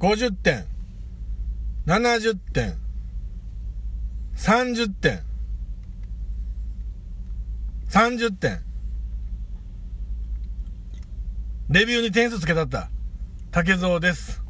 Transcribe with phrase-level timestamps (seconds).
[0.00, 0.64] 50点、
[1.84, 2.76] 70点、
[4.36, 5.24] 30点、
[7.90, 8.62] 30点。
[11.68, 12.90] レビューに点数つけたった、
[13.50, 14.40] 竹蔵です。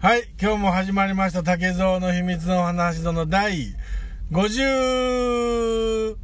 [0.00, 3.74] はい、今日も始まりました竹蔵の秘密のお話の第
[4.32, 6.16] 51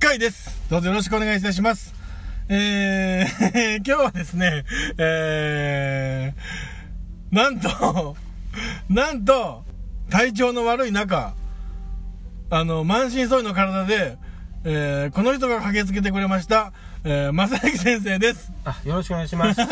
[0.00, 0.68] 回です。
[0.68, 1.94] どうぞよろしくお願いいたします。
[2.48, 4.64] えー、 今日はですね、
[4.98, 8.16] えー、なんと、
[8.90, 9.62] なんと、
[10.10, 11.34] 体調の悪い中、
[12.50, 14.18] あの、満身創痍の体で、
[14.64, 16.72] えー、この人が駆けつけてくれました、
[17.04, 18.50] えー、正幸先生です。
[18.64, 19.60] あ、よろしくお願いします。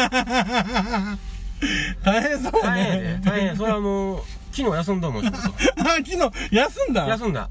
[2.05, 3.57] 大変そうや大変大変。
[3.57, 4.23] それはもう、
[4.53, 6.17] 昨日休んだもん、 仕昨日、
[6.51, 7.07] 休んだ？
[7.07, 7.51] 休んだ。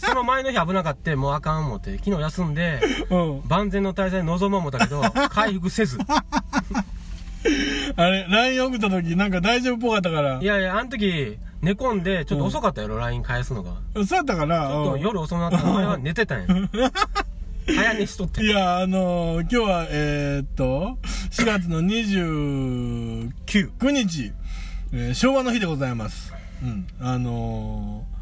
[0.00, 3.42] その前の日危なかって、もうあかん思って、昨日休んで、うん。
[3.48, 5.98] 万全の体制で臨もう思ったけど、 回復せず。
[7.96, 10.44] あれ、LINE 送った時なんか大丈夫っぽかったからい。
[10.44, 13.72] やいや、あの時、寝込んで、ちょっと遅かったやろ、LINE 返すのが。
[13.94, 14.68] そうやったかな？
[14.68, 16.46] ちょっとうん夜遅くなったら、俺は寝てたんや。
[17.66, 18.48] 早寝しとってい。
[18.48, 20.98] や、あのー今日は、えーっと、
[21.32, 23.30] 4月の29
[23.90, 24.32] 日、
[24.92, 26.32] えー昭和の日でございます。
[26.62, 26.86] うん。
[27.00, 28.16] あのー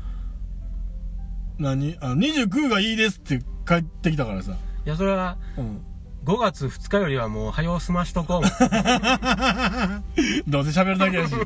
[1.62, 1.96] 何？
[2.00, 4.56] あ、29がいいですって帰ってきたからさ。
[4.84, 5.80] いや、それは、うん。
[6.24, 8.42] 5月2日よりはもう、早う済ましとこう。
[10.50, 11.34] どうせ喋るだけやし。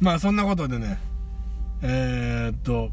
[0.00, 0.98] まあ、そんなことでね、
[1.82, 2.90] えーっと、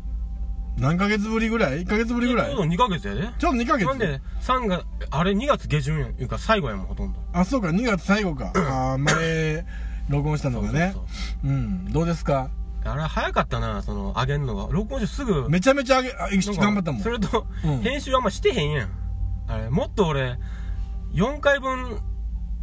[0.79, 2.51] 何ヶ月ぶりぐらい ?1 ヶ月ぶりぐらい？
[2.51, 3.29] ちょうど2ヶ月やで。
[3.38, 6.19] ちょうど2ヶ月なんで、3月、あれ2月下旬やん。
[6.19, 7.19] いうか最後やもん、ほとんど。
[7.31, 8.51] あ、そうか、2月最後か。
[8.55, 9.66] あー前、
[10.09, 11.03] 録音したのがねそう
[11.43, 11.91] そううん。
[11.91, 12.49] どうですか？
[12.83, 14.71] あれ早かったな、その、上げんのが。
[14.71, 15.49] 録音してすぐ。
[15.49, 17.01] めちゃめちゃあげ、あ頑張ったもん。
[17.01, 18.89] それと、うん編集あんましてへんやん。
[19.47, 20.37] あれ、もっと俺、
[21.13, 21.99] 4回分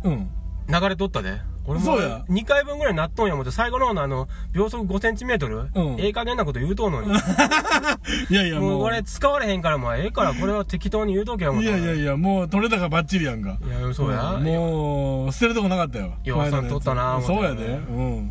[0.05, 0.31] うん。
[0.69, 1.41] 流れとったで。
[1.65, 7.09] 俺もそうや2回分ぐらいなっとんや思って、最後の方のあの、秒速5センチメートル、うんええ加減なこと言うとんのに。
[8.31, 8.71] いやいや、もう。
[8.73, 11.73] もう俺使われへんから、もうええから、これは適当に言うとけよ、思っいて。
[11.73, 13.59] やいやいや、もう取れたかバッチリやんか。
[13.65, 14.33] いや、そうや。
[14.39, 16.15] んもう、捨てるとこなかったよ。
[16.25, 17.65] ようさん取ったな思ってそうやで。
[17.67, 18.31] うん。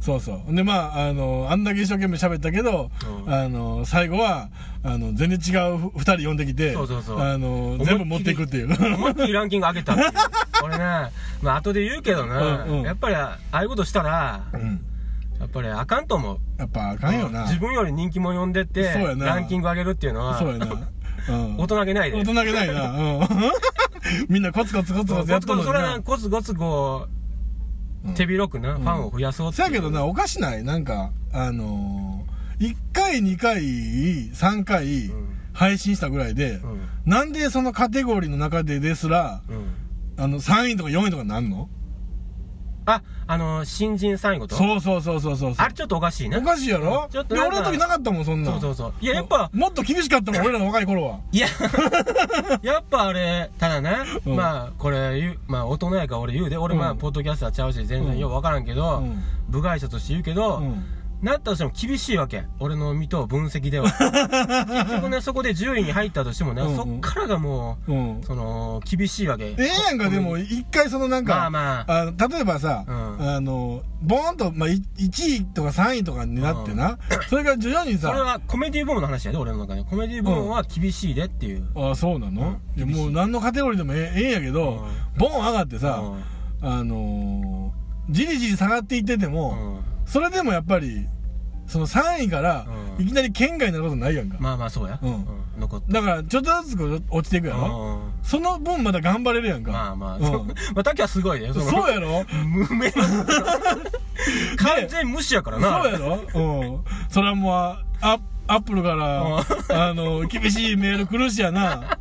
[0.00, 0.54] そうそう。
[0.54, 2.90] で、まあ、あの、あんだけ一生懸命喋ったけど、
[3.26, 4.48] うんあの、最後は、
[4.82, 8.94] あの、全然違うふ二人呼んできて、そうそうそうあの、全部持っていくっていう。
[8.96, 10.10] 思いっきりランキング上げたっていう。
[10.64, 10.84] 俺ね、
[11.42, 14.84] まあ後で言うけどな、うんうんやっぱりああいうことしたら、うん。
[15.40, 16.38] やっぱりあかんと思う。
[16.58, 17.42] やっぱあかんよな。
[17.42, 20.66] 自分より人気者呼んでって、そうやなランキング上げるっていうのは、そうやな。
[21.28, 21.56] うん。
[21.58, 22.18] 大人げないで。
[22.18, 22.90] 大人げないな。
[22.90, 23.28] うん。
[24.28, 26.02] みんなコツコツコツコツやっとんのにそれはな。
[26.02, 30.62] コツコツこう、うん手広くな、ファンを増やそうっていうそやけどな、おかしない？
[30.62, 36.80] なんか、あのー、1回、2回、3回うん、配信したぐらいで、うん。
[37.06, 39.83] なんでそのカテゴリーの中でですら、うん。
[40.16, 41.68] あの、3位とか4位とかなんの？
[42.86, 44.54] あ、あの、新人最後と？
[44.56, 45.54] そうそうそうそうそう。
[45.56, 46.36] あれちょっとおかしいね。
[46.36, 47.06] おかしいやろ？
[47.06, 48.52] でちょっと俺の時なかったもん、そんなん。
[48.52, 48.92] そうそうそう。
[49.00, 51.20] いや、やっぱ、もっと厳しかったもん、俺らの若い頃は。
[51.32, 51.46] いや、
[52.62, 60.84] やっぱあれ、ただね、うんまあ、これ言う、まあ、大人やから俺言うで、俺まあ、うんポッドキャスターちゃうし、全うん然ようわからんけど、うん部外者として言うけど、うん。
[61.24, 62.44] なったとしても厳しいわけ。
[62.60, 63.90] 俺の見と分析では。
[63.90, 66.76] 結局ね、そこで10位に入ったとしてもね、うんうん。
[66.76, 68.20] そっからがもうん。
[68.20, 68.24] う、。
[68.24, 69.46] その、厳しいわけ。
[69.46, 72.00] ええやんか、でも、一回そのなんか、まあまあ。
[72.00, 73.36] あの例えばさ、うん。
[73.36, 76.98] あの、ボーンと、まあ、い1位とか3位とかになってな、
[77.30, 79.82] それが徐々にさ、それはコメディ部門の話やで、俺の中で。
[79.82, 81.66] コメディ部門は厳しいでっていう。
[81.74, 82.78] ああ、そうなの、うん。
[82.78, 84.86] いやもう何のカテゴリーでもええええんやけど、
[85.16, 86.02] ボーン上がってさ、
[86.62, 86.68] うん。
[86.68, 89.94] あのー、じりじり下がっていってても、うん。
[90.06, 91.06] それでもやっぱり、
[91.66, 92.66] その3位から
[92.98, 94.36] う、んいきなり県外になることないやんか。
[94.38, 94.98] まあまあそうや。
[95.02, 95.26] うん
[95.58, 95.92] 残った。
[95.92, 99.70] だから、ちょっとずつこう落ちていくやろ、うんその分まだ頑張れるやんか。
[99.70, 100.44] まあまあ、うんそう
[100.74, 101.48] まあ、タキはすごいね。
[101.48, 102.92] のそうやろ無名な。
[104.56, 105.82] 完全無視やからな。
[105.82, 106.80] そうやろうん。
[107.10, 107.54] それはもう、
[108.00, 111.98] アアップルから、あの、厳しいメール来るしやな。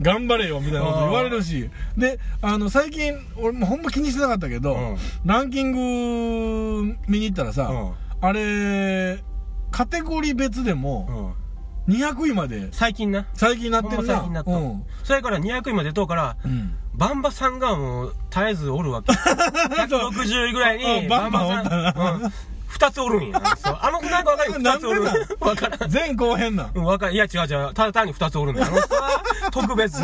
[0.00, 1.68] 頑張れよ、みたいなこと言われるし。
[1.96, 9.22] で、あの、最近、俺もほんま気にしてなかったけど、うんランキング見に行ったらさ、うんあれ、
[9.70, 11.34] カテゴリー別でも、
[11.88, 11.94] うん。
[11.94, 13.26] 200位まで、最近な。
[13.34, 14.14] 最近なってほるな。
[14.14, 14.50] 最近なった。
[14.50, 14.84] うん。
[15.04, 16.74] それから200位まで出とうから、うん。
[16.94, 19.12] バンバさんがもう絶えずおるわけ。
[19.80, 22.32] 160位ぐらいに、うんバンバさん
[22.80, 23.40] 二つおるんや。
[23.58, 24.52] そうあの、なんかわかる？
[24.54, 25.04] 二つおる。
[25.04, 25.92] なんでわからん。
[25.92, 26.70] 前後編なん？
[26.74, 27.12] うん、わかる。
[27.12, 27.74] いや、違う違う。
[27.74, 28.68] ただ単に二つおるんだよ。
[28.68, 29.22] あの人は、
[29.52, 30.00] 特別。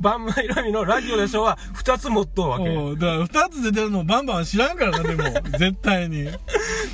[0.00, 1.42] バンバイラミのラジオでしょ？
[1.42, 2.68] は、二つ持っとうわけ。
[2.76, 5.24] おうだから二つ出てるのバンバン知らんからな、でも。
[5.58, 6.24] 絶対に。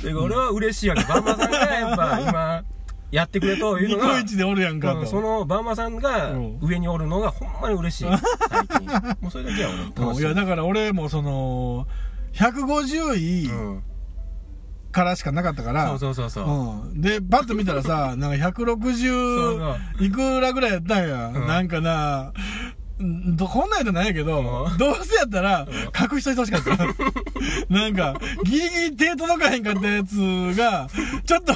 [0.01, 1.03] で俺は嬉しいわけ。
[1.03, 2.63] バンバさんがやっぱ今、
[3.11, 4.99] やってくれというニのがコイチでおるやんかと。
[5.01, 8.05] うんそのバンマさんがうん上におるのがほんまに嬉しい
[8.49, 8.87] 最近
[9.21, 11.85] もうそれだけは俺 うん楽しいいや、だから俺もその、
[12.33, 13.83] 150位うん
[14.93, 17.01] からしかなかったから、そうそうそうそううん。
[17.01, 21.31] で、パッと見たらさ、 なんかそう160いくらぐらいやったんや。
[21.35, 22.31] うんなんかな、
[23.03, 25.67] んどこんなんやったらなんやけど、うんどうせやったら、
[25.99, 26.77] 隠しといてほしかった。
[27.73, 30.15] なんか、ギリギリ手届かへんかったやつ
[30.57, 30.87] が、
[31.25, 31.53] ちょっと、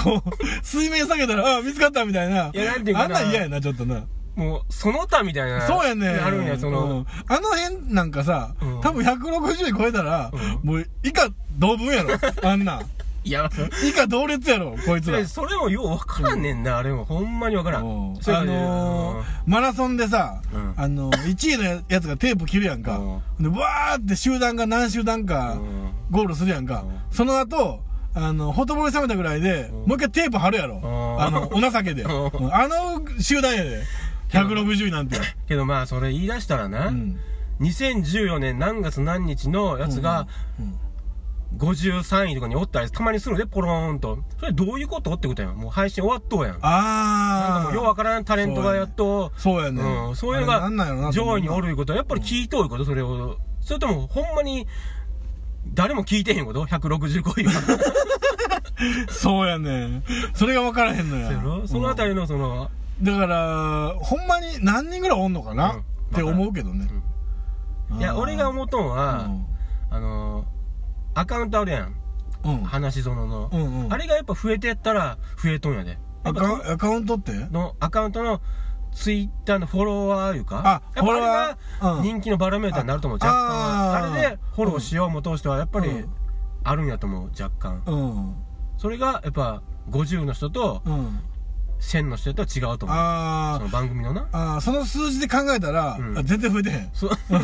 [0.00, 0.30] こう、
[0.62, 2.50] 水面下げたら、あ、見つかったみたいな。
[2.54, 4.04] いやなんていうかなあんなん嫌やな、ちょっとな。
[4.38, 7.06] もうその他みたいなそうやねあるんやその、うん。
[7.26, 8.80] あの辺なんかさ、うん。
[8.80, 10.68] 多分160位超えたら、うん。
[10.68, 12.10] もう以下同文やろ。
[12.48, 12.76] あんな。
[12.76, 12.80] ん。
[13.24, 13.50] いや
[13.84, 15.18] 以下同列やろ、こいつら。
[15.18, 15.26] で。
[15.26, 17.04] それもよう分からんねんな、あれも。
[17.04, 17.84] ほんまに分からうん。
[17.84, 20.74] あのーマラソンでさ、うん。
[20.76, 23.00] あのー、1位のやつがテープ切るやんか。
[23.40, 25.90] で、わーって集団が何集団かうん。
[26.12, 26.84] ゴールするやんか。
[26.86, 27.00] うん。
[27.10, 27.80] その後、
[28.14, 29.76] あの、ほとぼり冷めたぐらいで、うん。
[29.86, 30.76] もう一回テープ貼るやろ。
[30.76, 31.22] うん。
[31.22, 32.04] あの、お情けで。
[32.04, 33.82] あの集団やで。
[34.28, 35.16] 160位なんて。
[35.46, 37.18] けどまあそれ言い出したらな、うん。
[37.60, 40.26] 2014年何月何日のやつが
[40.58, 40.78] うん。
[41.56, 44.18] 53位とかにおったりたまにするのでポローンと。
[44.38, 45.14] それどういうこと？
[45.14, 45.56] ってことやん。
[45.56, 46.52] もう配信終わっとうやん。
[46.52, 47.64] なんかあー。
[47.64, 49.72] もうようわからんタレントがやっとそうや。
[49.72, 49.82] ね。
[49.82, 51.94] うん、そういうのが上位におるいうこと。
[51.94, 53.38] はやっぱり聞いとういうことそれを。
[53.62, 54.66] それともほんまに
[55.72, 57.52] 誰も聞いてへんこと？165位は。
[59.10, 60.02] そうやね。
[60.34, 61.30] それが分からへんのや。
[61.66, 62.70] そのあたりのその、
[63.02, 65.80] だから、ほんまに何人ぐらいおんのかな、うん。
[65.80, 65.82] っ
[66.14, 66.88] て思うけどね。
[67.98, 69.30] いや俺が思思うとんは、
[69.90, 70.44] あの
[71.14, 71.94] アカウントあるやん。
[72.44, 72.58] うん。
[72.58, 72.64] うん。
[72.64, 73.92] 話し園の、うんうん。
[73.92, 75.92] あれがやっぱ増えてやったら増えとんやで。
[75.92, 77.32] やアカアカウントって？
[77.50, 78.40] のアカウントの
[78.92, 80.62] ツイッターのフォロワーいうか？
[80.64, 84.12] あやっぱあれが人気のバロメーターになると思うあ若干。
[84.12, 86.10] あれでフォローしようも通してはやっぱりうん。
[86.64, 87.82] あるんやと思う若干。
[87.86, 88.34] うん。
[88.76, 91.20] それがやっぱ50の人とうん。
[91.80, 92.98] 1000の人とは違うと思う。
[92.98, 94.28] あその番組のな。
[94.32, 96.18] あ、あーその数字で考えたら、うん。
[96.18, 96.90] あ全然増えてへん。
[96.92, 97.10] そう。
[97.30, 97.38] う ん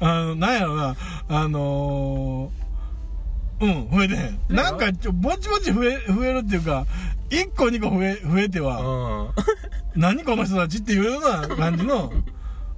[0.00, 0.96] あの、なんやろな、
[1.28, 2.66] あのー、
[3.60, 4.40] うん、増えてへん。
[4.48, 6.86] なんか、ちょ、ぼちぼち増え、増えるっていうか、
[7.30, 9.30] 1個2個増え、増えては、うん。
[10.00, 12.12] 何この人たちっていうような感じの、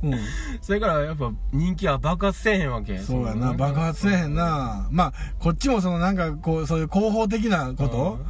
[0.02, 0.18] うん。
[0.60, 2.98] それからやっぱ人気は爆発せえへんわけ。
[2.98, 4.86] そうやな、爆発せえへんな。
[4.92, 8.20] まあ、こっちもそのなんか、こう、そういう広報的なこと、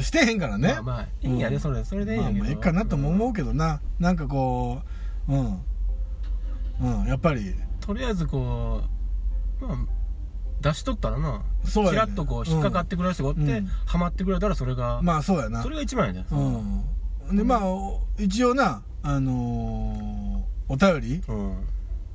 [0.00, 0.74] してへんからね。
[0.74, 1.60] まあまあいいんやで、うん。
[1.60, 3.80] それそれでいいんやけど、まあまあ、いいかなとも思うけどな。
[3.98, 4.82] なんかこ
[5.28, 5.60] う、うん。
[6.80, 8.82] うん、やっぱり、とりあえずこ
[9.60, 9.76] うまあ
[10.60, 11.42] 出しとったらな。
[11.64, 13.66] そうやねちらっとこう引っかかってくれる人がおって、うん。
[13.86, 15.62] ハマってくれたらそれが、まあそうやな。
[15.62, 15.68] そ。
[15.68, 17.36] れが一番やで、うん。
[17.36, 20.40] で、まあ、お一応な、あのー
[20.72, 21.22] お便り。
[21.26, 21.56] うん。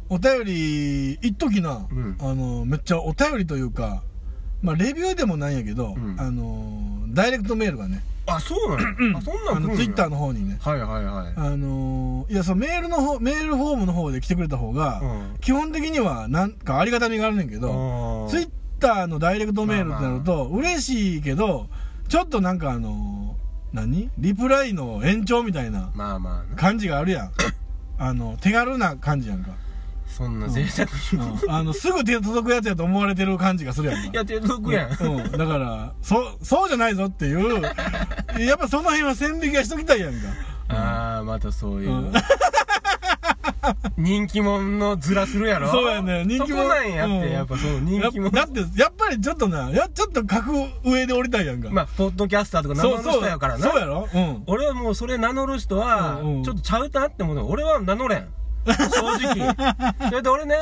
[0.08, 2.18] お便り、一時な、うん。
[2.20, 4.04] あのめっちゃお便りというか、
[4.62, 6.16] まあ、レビューでもないんやけど、うん。
[6.20, 11.34] あのダイレクトメールがね、あそうなの、あそんなあの、ツイッターの方にね、はいはいはい。
[11.36, 15.38] あのいや、そのメールの方、メールフォームの方で来てくれた方が、うん。
[15.40, 21.68] 基本的にはなんかありがたみがあるねんけど、ツイッターのダイレクトメールってなると、嬉しいけど、
[22.10, 23.38] ちょっとなんかあの
[23.72, 24.10] 何？
[24.18, 27.32] リプライの延長みたいなまあまあな感じがあるやん。
[27.98, 29.52] あの、手軽な感じやんか。
[30.08, 31.52] そんな贅沢に、うん。
[31.52, 34.10] あの、すぐ手届くやつやと思われてる感じがするやんか。
[34.14, 37.62] やってるとくやん、うん、うんだから、そ、そうじゃないぞっていう、
[38.40, 40.18] やっぱその辺は線引きはしときたいやんか。
[40.68, 42.14] ああまたそういう、うん。
[43.98, 45.70] 人気者のずらするやろ？
[45.70, 46.24] そうやね。
[46.26, 46.64] 人気者。
[46.64, 47.32] そこなんやって、うん。
[47.32, 48.32] やっぱそう人や気者。
[48.32, 50.52] だって、やっぱりちょっとな、や、ちょっと格
[50.84, 51.70] 上で降りたいやんか。
[51.72, 53.70] まあポッドキャスターとか名乗る人やからな。
[53.70, 54.08] そうやろ？
[54.14, 54.44] うん。
[54.48, 57.48] 俺はもうそれ名乗る人はちょっとちゃうなって思うの。
[57.48, 58.28] 俺は名乗れん
[58.66, 59.56] 正直
[60.10, 60.56] それで俺ね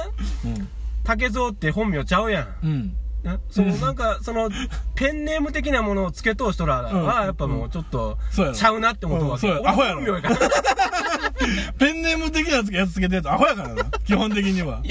[0.45, 0.67] うん。
[1.03, 2.95] 竹蔵って本名ちゃうやんうん。
[3.24, 4.50] なそのなんかその
[4.95, 8.17] ペンネーム的なものをつけとう人らうんはやっぱもうちょっと
[8.53, 10.01] ちゃうなって思うわけうんそうやアホやろ
[11.79, 13.83] ペンネーム的なやつつけてるとアホやからな。
[14.05, 14.81] 基本的には。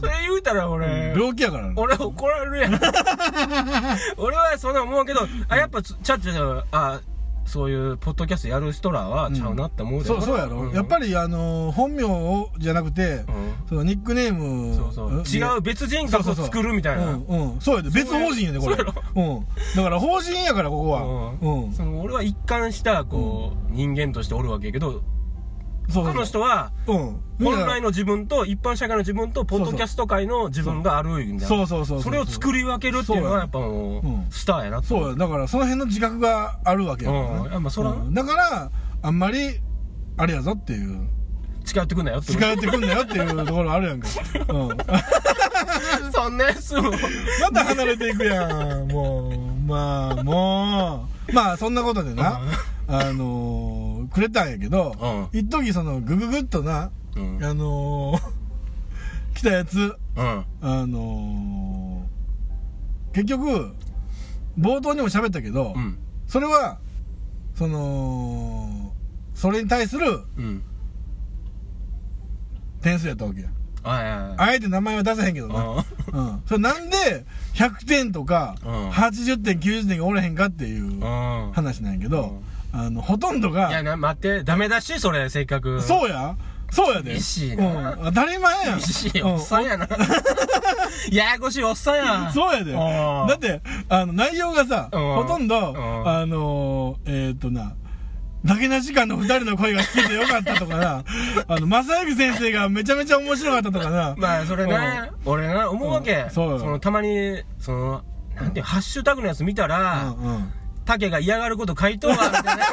[0.00, 1.72] それ言うたら俺病気やからな。
[1.76, 2.74] 俺怒られるやん
[4.18, 7.00] 俺はそんな思うけどあやっぱちちゃっちゃあ
[7.46, 14.74] そういうポッドキャストやる人らはちゃうなって思うでそう、そうやろ、やっぱり、あの、本名を、じゃなくて、うんそのニックネーム。
[14.74, 17.60] そうそう違う別人格を作るみたいなうん、うん。
[17.60, 18.76] そうやで、別法人やで、これ。
[18.76, 19.46] うん。
[19.76, 21.32] だから、法人やから、ここは。
[21.40, 21.72] うん。
[21.72, 25.02] その俺は一貫したこう、人間としておるわけやけど
[25.88, 27.20] そう他の人はうん。
[27.42, 34.26] 本来の自分と一般社会の自分とポッドキャスト界の自分があるんだそうそうそうそうそれを作り分けるっていうのはやっぱもう、うん。
[34.30, 34.86] スターやなと。
[34.86, 37.62] そうや、だから、その辺の自覚があるわけやからうん。
[37.62, 38.14] まあそらうん。
[38.14, 38.70] だから、
[39.02, 39.60] あんまり、
[40.16, 41.08] あれやぞっていう。
[41.64, 42.32] 近寄ってくんなよって。
[42.32, 44.08] 近寄ってくんだよっていうところあるやんか。
[44.48, 44.68] うん。
[46.12, 46.92] そんなやつも。
[46.92, 48.88] また離れていくやん。
[48.88, 51.32] もう、まあ、もう。
[51.32, 52.40] まあ、そんなことでな、
[52.86, 53.83] あのー
[54.14, 57.44] くれたんやけど、一時その、ぐぐぐっとな、うん。
[57.44, 58.20] あのー
[59.34, 60.44] 来たやつ、うん。
[60.62, 63.72] あのー結局、
[64.58, 65.98] 冒頭にも喋ったけど、うん。
[66.26, 66.78] それは、
[67.54, 68.92] その、
[69.34, 70.06] それに対する
[70.36, 70.62] うん。
[72.82, 73.48] 点数やったわけや。
[73.82, 74.34] はいはいはい。
[74.38, 75.84] あえて名前は出せへんけどな。
[76.12, 76.42] うん。
[76.46, 78.88] それなんで100点とかうん。
[78.90, 81.52] 80点、90点がおれへんかっていううん。
[81.52, 82.40] 話なんやけど、
[82.76, 85.80] あの、ほとんどが、いやな待ってダメだしそれせっかく。
[85.80, 86.36] そうや。
[86.70, 87.12] そうやで。
[87.12, 87.92] 厳しいな。
[87.92, 88.04] うん。
[88.06, 88.78] 当たり前やん。
[88.78, 89.86] 厳しいおっさんやな。
[91.12, 92.72] ややこしいおっさんやそうやで。
[92.72, 92.78] うん。
[93.28, 95.14] だって、あの、内容がさ、うん。
[95.14, 96.08] ほとんど、うん。
[96.08, 97.74] あのー、えーっとな、
[98.44, 101.04] だけな時間の二人の声が聞けてよかったとかな、
[101.46, 104.14] あの、正幸先生がめちゃめちゃ面白かったとかな。
[104.16, 106.12] まあそれな俺な思うわけ。
[106.14, 106.30] うん。
[106.30, 106.58] そうよ。
[106.58, 108.02] のたまにその
[108.34, 110.52] なんていうハッシュタグのやつ見たうらんうん。
[110.84, 112.64] 竹が嫌がること書いとうわみたいな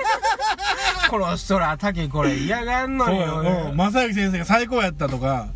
[1.09, 3.69] この人ら竹これ嫌がんのそうよよ。
[3.69, 3.75] うん。
[3.77, 5.49] 正幸先生が最高やったとか、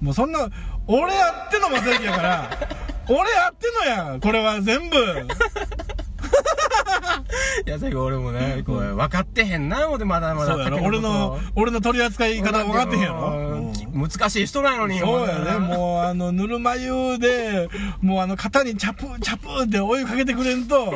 [0.00, 0.48] もうそんな、
[0.86, 2.50] 俺やっての正幸やから、
[3.08, 4.96] 俺やってのや、これは全部。
[7.66, 10.52] いや、最後俺もね、こう、分かってへんな、思ってまだまだ。
[10.52, 10.76] そうやろ。
[10.76, 13.14] 竹俺のこ、俺の取り扱いと方分かってへんやろ。
[13.16, 14.98] うんうん難しい人なのに。
[14.98, 15.58] そうやね。
[15.58, 17.68] もう、あの、ぬるま湯で、
[18.00, 20.94] もうあの、肩にチャプー、チャプーってお湯かけてくれんと、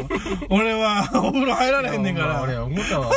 [0.48, 2.64] 俺はお風呂入られへんねんか俺ら。
[2.64, 3.10] 思ったわ。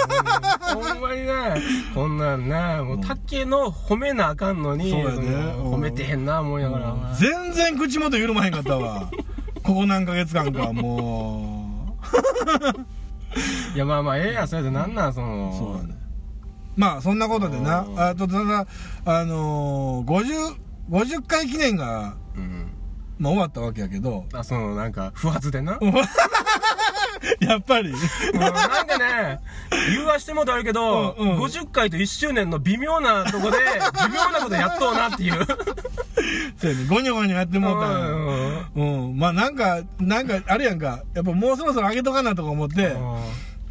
[0.73, 1.55] ほんまにな、
[1.93, 5.21] こんなんな、もう竹の褒めなあかんのに、そうやね
[5.57, 6.95] 褒めてへんな、思いながら。
[7.17, 9.09] 全然口元緩まへんかったわ。
[9.63, 11.97] ここ何ヶ月間か、も
[13.75, 15.51] いや、まあまあ、ええやん、それでなんなん、その。
[15.53, 15.57] う。
[15.57, 15.95] そうやね。
[16.75, 18.67] まあ、そんなことでなう、んあと、ただ、
[19.05, 20.55] あのー、50、
[20.89, 22.71] 50回記念が、うん。
[23.17, 25.77] まあ終わったわけやけど、あ、その、なんか、不発でな。
[27.41, 28.53] やっぱり、うんなん
[28.87, 29.39] かね、
[29.95, 31.39] 言わしてもとあるけど、うんうん。
[31.39, 33.57] 50回と1周年の微妙なとこで、
[34.07, 35.45] 微妙なことやっとうなっていう。
[36.57, 38.07] そうやね、ゴニョゴニョやってもうたんや
[38.75, 39.17] うん。
[39.17, 42.95] まあなんか、なんか、あれやんか、やっぱもうそろそろ上げとかなとか思って、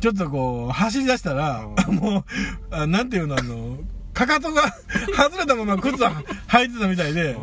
[0.00, 2.24] ちょっとこう、走り出したら、も
[2.70, 3.78] う、あなんていうの、あの、
[4.14, 4.62] かかとが
[5.16, 6.10] 外れたまま靴は
[6.48, 7.36] 履いてたみたいで、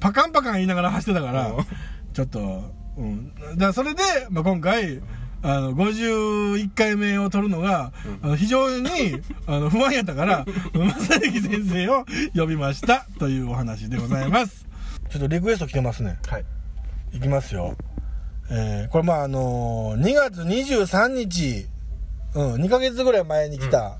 [0.00, 1.64] パカンパカン言いながら走ってたからうん、
[2.12, 3.32] ちょっと、うん。
[3.56, 5.00] だそれで、まあ、今回、
[5.42, 8.88] あの、51回目を取るのが、あの非常に、
[9.46, 14.66] あの、不安やったから、正幸先生を呼びました、というお話でございます。
[15.10, 16.18] ちょっとリクエスト来てますね。
[16.28, 16.44] はい。
[17.12, 17.76] いきますよ。
[18.50, 21.66] えー、これまああのー2月23日、
[22.34, 23.96] うん、2ヶ月ぐらい前に来た、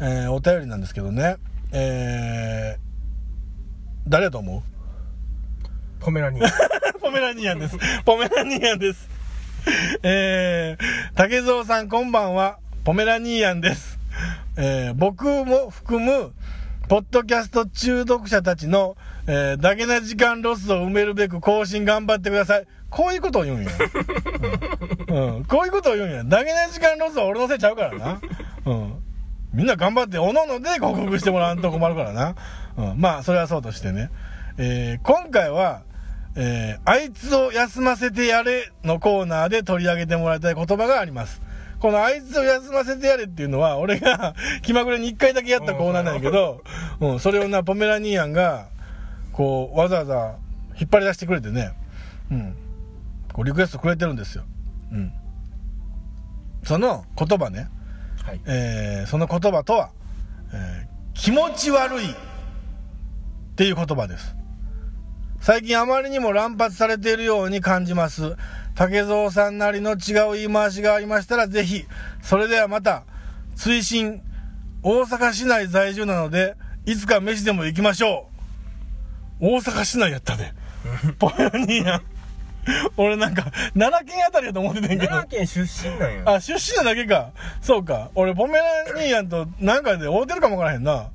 [0.00, 1.36] えーお便りなんですけどね。
[1.72, 2.80] えー、
[4.08, 6.02] 誰だと思う？
[6.02, 6.40] ポメラニ。
[7.00, 7.76] ポメラニアンです。
[8.04, 9.08] ポメラニアンです。
[10.02, 12.58] えー、竹蔵さんこんばんは。
[12.84, 13.98] ポメラニアンです。
[14.56, 16.32] えー、僕も含む、
[16.88, 22.66] ポッドキャスト中毒者たちの、えー、だけな時間ロスを埋めるべく更新頑張ってください。
[22.88, 23.70] こういうことを言うんや。
[25.08, 25.36] うん。
[25.36, 26.24] うんこういうことを言うんや。
[26.24, 28.20] だけな時間ロスは俺のせいちゃうからな。
[28.64, 28.94] うん。
[29.52, 32.34] みんな頑張って、おのので報告してもらわんと困るからな。
[32.76, 33.00] うん。
[33.00, 34.10] まあ、それはそうとしてね。
[34.58, 35.82] えー、今回は、
[36.36, 41.42] えー、あいつを休ませてやれのコーナーで取り上げてもらいたい言葉があります。
[41.80, 46.62] このあいつを休ませてやれっていうのは、 俺が気まぐれに一回だけやったコーナーなんやけど、
[47.00, 48.68] うん、それをな、ポメラニーアンが、
[49.32, 50.36] こう、わざわざ
[50.78, 51.72] 引っ張り出してくれてね、
[52.30, 52.54] うん、
[53.32, 54.44] こうリクエストくれてるんですよ。
[54.92, 55.12] うん。
[56.64, 57.68] その言葉ね、
[58.22, 58.40] はい。
[58.46, 59.90] えーその言葉とは、
[60.52, 62.14] えー気持ち悪いっ
[63.56, 64.34] ていう言葉です。
[65.40, 68.36] 最近あまりにも乱発されているように感じます。
[68.74, 71.86] 竹蔵さんなりの違う言い回しがありましたらぜひ、
[72.22, 73.04] それではまた、
[73.56, 74.22] 追伸、
[74.82, 78.28] 大阪市内在住なので、いつか飯でも行きましょ
[79.40, 79.46] う。
[79.54, 80.52] 大阪市内やったで。
[81.18, 82.02] ポヨニーやん。
[82.98, 85.34] 俺なんか、奈良県あたりやと思ってたんやけど奈。
[85.34, 86.34] 良県出身なんや。
[86.34, 87.30] あ、出身なだけか。
[87.62, 88.10] そうか。
[88.14, 91.10] 俺、ポメラニーヤンとなんかで会うてるかもわからへんな。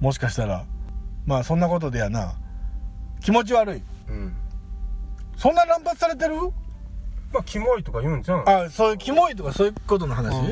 [0.00, 0.64] もしかしたら。
[1.24, 2.34] まあ、そんなことでやな。
[3.20, 3.82] 気持ち悪い。
[4.08, 4.32] うん。
[5.36, 6.34] そんな乱発されてる？
[7.32, 8.48] まあ、キモいとか言うんじゃん？
[8.48, 10.34] あ、そういう、キモいとかそういうことの話？
[10.34, 10.42] う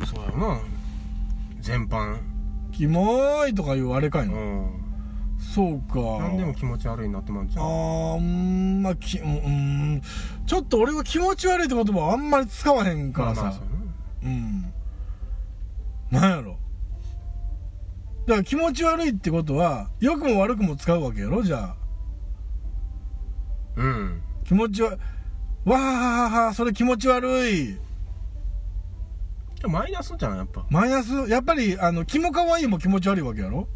[0.00, 0.60] んそうやな。
[1.60, 2.18] 全般。
[2.72, 4.38] キモいとかいうあれかいうな。
[4.38, 4.82] ん。
[5.54, 6.00] そうか。
[6.20, 7.64] 何でも気持ち悪いなってまんじゃん。
[7.64, 10.02] あー、うーん、まあ、き、うーん、
[10.46, 13.42] ちょっと俺は気持ち悪いって言葉はあんまり使わへんからさ。
[13.42, 14.72] まあまあそうやなうん。
[16.10, 16.56] なんやろ。
[18.26, 21.76] だから気持ち悪いってことは、良くも悪くも使うわけやろじゃあ。
[24.42, 24.96] う気持ちは
[25.64, 27.78] わはははそれ気持ち悪い。
[29.68, 30.66] マイナスじゃんやっぱ。
[30.70, 31.12] マイナス？
[31.28, 33.68] やっぱりあの気も可愛いも気持ち悪いわけやろ？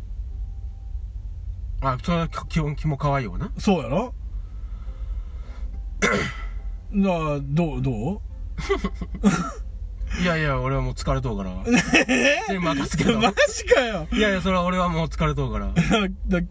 [1.80, 3.52] あそれは基本気も可愛いわな。
[3.58, 4.12] そうやろ？
[6.00, 6.20] だから
[7.40, 8.20] どうどう？
[10.23, 11.50] いやいや俺はもう疲れとうから。
[12.49, 14.08] 全部任すけどマジかよ。
[14.12, 15.66] いやいやそれは俺はもう疲れとうから。
[15.66, 16.40] だ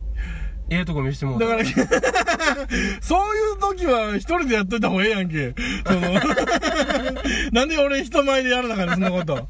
[0.70, 1.64] ええとこ見せてもうだから
[3.02, 5.54] そういう時は一人でやっといた方がええやんけ。
[5.86, 6.02] その
[7.54, 9.48] なんで俺人前でやらなあかんねんそんなこと。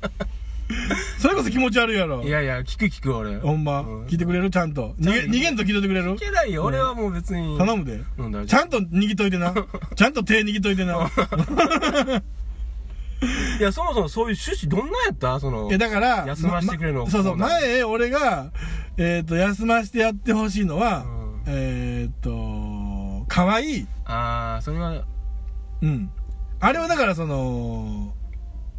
[1.19, 2.23] それこそ気持ち悪いやろ。
[2.23, 3.37] いやいや聞く聞く俺。
[3.37, 4.05] ほんま、うん。
[4.07, 4.49] 聞いてくれる？
[4.49, 4.95] ちゃんと。
[4.99, 6.11] 逃げ逃げんと聞いといてくれる？
[6.15, 6.63] いけないよ。
[6.63, 7.57] 俺はもう別に。
[7.57, 8.01] 頼むで。
[8.17, 9.53] うんだちゃんと握っといてな。
[9.95, 11.09] ちゃんと手握っといてな
[13.59, 15.39] いやそもそもそういう趣旨どんなんやった？
[15.39, 18.51] そのいやだから休ませてくれるのまそうそう前俺が
[18.97, 21.41] えっ、と休ませてやってほしいのは、うん。
[21.47, 23.87] えっ、と可愛い。
[24.05, 25.03] ああそれは。
[25.81, 26.09] うん。
[26.59, 28.13] あれはだからその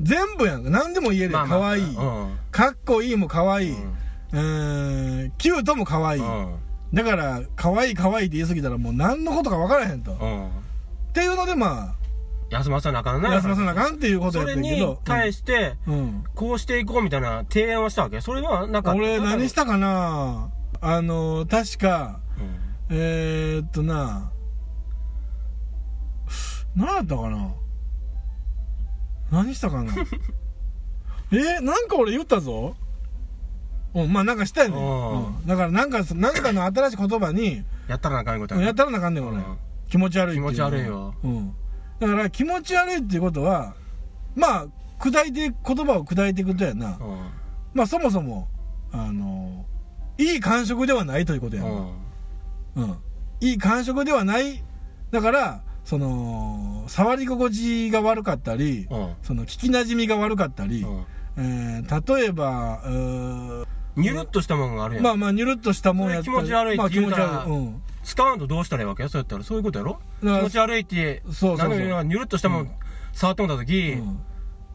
[0.00, 0.71] 全部やんか。
[0.71, 1.83] 何でも言えるやん、まあまあ可愛い。
[1.85, 2.38] うん。
[2.50, 3.93] かっこいいも可愛い、うん。
[4.33, 6.57] うーんキュートも可愛い、うん。
[6.95, 10.50] だから可愛い可愛いって言い過ぎたらもう何のことか分からへんと、っうん。
[11.12, 11.95] ていうのでま
[12.50, 13.35] 休ませなあかんあな。
[13.35, 15.00] 休ませなあかんっていうことやそれにったけど。
[15.05, 18.21] 対してうん、こうしていこうみたいな提案をしたわけ。
[18.21, 20.50] それはなんか俺何したかな。
[20.81, 22.97] あの確かうん。
[22.97, 24.31] えー、っとな。
[26.76, 27.55] 何やったかな。
[29.31, 29.93] 何したかな。
[31.33, 32.76] えー、なんか俺言ったぞ。
[33.95, 35.26] うんまあなんかしたよね、うん。
[35.26, 35.47] うん。
[35.47, 39.45] だからなんかなんかの新しい言葉にやったらなあかんことやったらなあかんねん俺、うん。
[39.88, 41.15] 気持ち悪い気持ち悪いよ。
[41.25, 41.55] うん
[41.99, 43.75] だから気持ち悪いっていうことは
[44.35, 44.67] まあ
[44.99, 47.31] 砕いて言葉を砕いていくとやな、うん。
[47.75, 48.49] まあそもそも
[48.93, 49.65] あの
[50.19, 52.83] いい感触ではないということやな、うん。
[52.83, 52.97] うん、
[53.41, 54.62] いい感触ではない。
[55.11, 59.15] だからその触り心地が悪かったり、うん。
[59.23, 61.05] その聞きなじみが悪かったり、うん。
[61.38, 62.83] えー例えば
[63.97, 65.05] ニュルっとしたものがあるやん。
[65.05, 69.09] まあまあニュルっとしたもんやったらそれ気持ち悪いってまあ気持ち言うたら悪い、うん、使わんとどうしたらいいわけ？
[69.09, 69.99] そうやったらそういうことやろ？
[70.21, 71.69] 気持ち悪いってそうそうそう。
[71.69, 72.71] なニュルっとしたもん
[73.12, 74.21] 触ってもた時うん。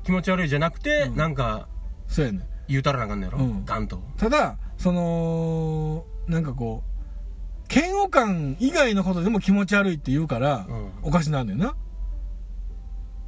[0.03, 1.15] 気持ち悪いじゃなくてうん。
[1.15, 1.69] なんか
[2.07, 3.39] そうやね言うたらなあかんのやろ？
[3.39, 3.65] うん。
[3.65, 4.03] ガンと。
[4.17, 10.91] ただそのなんかこう嫌悪感以外のことでも気持ち悪いって言うから、うん。
[11.03, 11.75] おかしなんだよな。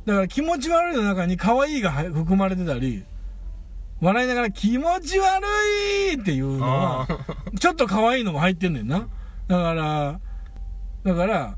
[0.06, 3.06] だから気持ち悪いの中に可愛いがは含まれてたり
[4.02, 5.46] 笑いながら気持ち悪
[6.12, 7.08] いっていうのは
[7.58, 9.08] ちょっと可愛いのも入ってんねんな
[9.48, 10.20] だから
[11.04, 11.58] だから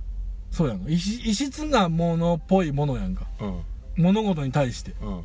[0.51, 3.25] そうやの異質異質なものっぽいものやんか。
[3.41, 3.61] うん。
[3.97, 4.93] 物事に対して。
[5.01, 5.23] うん。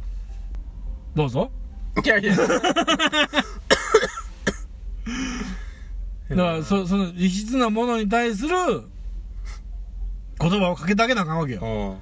[1.14, 1.50] どうぞ。
[2.04, 2.36] いやいや。
[2.36, 2.46] だ
[6.36, 8.56] からそその異質なものに対する
[10.40, 11.98] 言葉をかけてあげなあかんわけよ。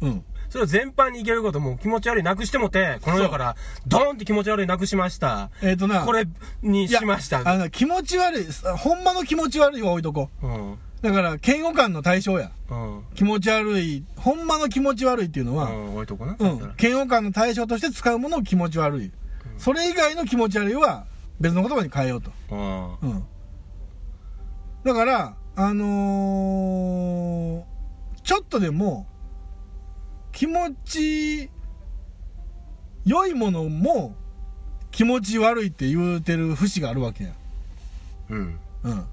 [0.00, 0.08] うん。
[0.08, 5.48] うんそれを全般にいけることも気持ち悪いなくしてもてこの世からドーンって気持ち悪いなくしました。
[5.62, 6.26] えっ、となこれ
[6.60, 7.40] にしました。
[7.48, 8.44] あの気持ち悪い
[8.76, 10.46] ほんまの気持ち悪いは置いとこう。
[10.46, 10.72] ん。
[10.74, 12.50] うだから嫌悪感の対象や。
[12.68, 13.02] うん。
[13.14, 16.36] 気持ち悪いほんまの気持ち悪いっていうのは、うん置いとこな。
[16.38, 16.74] うん。
[16.78, 19.10] 嫌悪感の対象として使うものを気持ち悪い、
[19.56, 21.06] それ以外の気持ち悪いは
[21.40, 22.92] 別の言葉に変えようと、うん。
[22.96, 23.24] うん、
[24.84, 27.72] だからあのー
[28.22, 29.06] ちょっとでも
[30.32, 31.50] 気持ち
[33.04, 34.16] 良いものも
[34.90, 37.30] 気持ち悪いって言うてる節があるわけや
[38.30, 38.58] うん。
[38.84, 39.04] うん。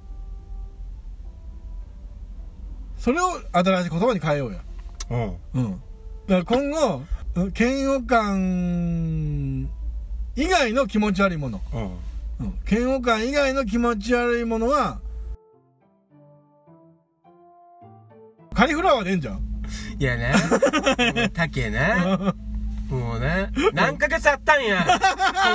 [2.98, 4.60] それを新しい言葉に変えようや。
[5.10, 5.38] うん。
[5.54, 5.82] うん。
[6.28, 7.02] だから今後
[7.36, 9.70] うん嫌悪感
[10.36, 12.46] 以外の気持ち悪いもの、うん。
[12.48, 15.00] うん、嫌悪感以外の気持ち悪いものは
[18.54, 19.49] カリフラワーでええんじゃん
[20.00, 20.34] いやね。
[21.58, 21.94] えね。
[22.90, 23.52] もうね。
[23.74, 24.84] 何ヶ月あったんや。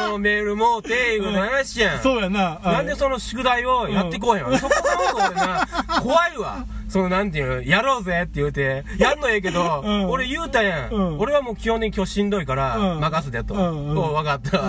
[0.07, 2.01] このメールもうていう話やん。
[2.01, 2.61] そうやな。
[2.63, 2.73] あ。
[2.75, 4.75] なんでその宿題をやってこうへんわ、そこ
[5.17, 5.67] が俺な、
[6.01, 6.65] 怖いわ。
[6.89, 10.09] そのなんていうの、やろうぜって言うて、やんのええけど、うん。
[10.11, 11.19] 俺言うたやん,、うん。
[11.19, 13.01] 俺はもう基本的に今日しんどいから、うん。
[13.01, 13.55] 任すでと。
[13.55, 14.61] おう分かった。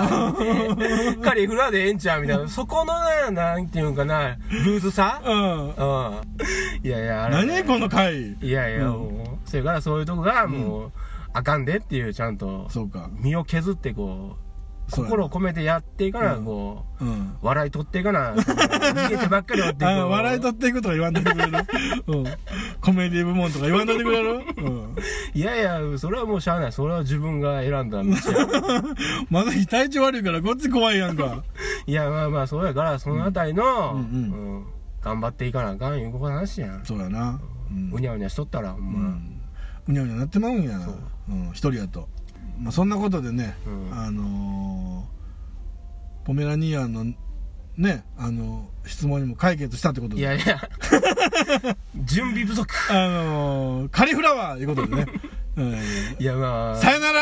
[1.22, 2.48] カリフラでええんちゃうみたいな。
[2.48, 2.96] そこの
[3.30, 5.22] な、なんていうんかな、ルーズさ？
[5.24, 5.68] うん。
[5.68, 5.76] うん。
[6.84, 8.32] いやいや、あれ、何この回？
[8.42, 8.92] いやいや、うん。
[8.92, 10.92] もう、それからそういうとこが、もう、
[11.34, 13.10] あかんでっていう、ちゃんと、そうか。
[13.14, 14.46] 身を削ってこう、
[14.92, 16.46] 心を込めてやっていかな、うん。
[16.46, 17.38] こう、うん。
[17.42, 19.86] 笑い取っていかな、逃げてばっかりおってこう。
[19.90, 21.58] あ笑い取っていくとか言わんといてくれる？
[22.08, 22.26] うん。
[22.82, 24.46] コメディ部門とか言わんといてくれる？
[24.58, 24.96] うん。
[25.34, 26.72] いやいや、それはもうしゃあない。
[26.72, 28.84] それは自分が選んだ道や。
[29.32, 31.44] まだ体調悪いからこっち怖いやんか。
[31.88, 34.00] いや、まあまあ、そうやから、そのあたりの、うん。
[34.00, 34.66] うんうん。
[35.02, 36.86] 頑張っていかなあかんいう話やん。
[36.86, 37.40] そうやな。
[37.72, 37.92] うん。
[37.92, 39.18] うにゃうにゃしとったらほんま、
[39.88, 40.96] うにゃうにゃなってまうんやう。
[41.30, 42.08] うん、一人やと、
[42.60, 43.94] まあ、そんなことでね、うん。
[43.94, 45.16] あのー
[46.26, 47.06] ポメラニアンの
[47.78, 50.22] ねあの質問にも解決したってことで。
[50.22, 50.60] いやいや。
[52.04, 52.68] 準備不足。
[52.90, 55.06] あのーカリフラワーいうことでね、
[55.56, 55.76] うん。
[56.20, 56.76] いやまあ。
[56.78, 57.22] さよなら。